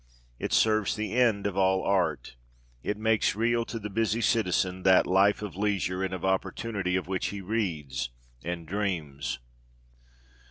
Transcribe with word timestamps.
It 0.39 0.51
serves 0.51 0.95
the 0.95 1.13
end 1.13 1.45
of 1.45 1.55
all 1.55 1.83
art. 1.83 2.35
It 2.81 2.97
makes 2.97 3.35
real 3.35 3.65
to 3.65 3.77
the 3.77 3.91
busy 3.91 4.19
citizen 4.19 4.81
that 4.81 5.05
life 5.05 5.43
of 5.43 5.55
leisure 5.55 6.03
and 6.03 6.11
of 6.11 6.25
opportunity 6.25 6.95
of 6.95 7.07
which 7.07 7.27
he 7.27 7.39
reads 7.39 8.09
and 8.43 8.67
dreams. 8.67 9.37